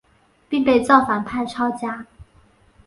[0.49, 2.07] 并被造反派抄家。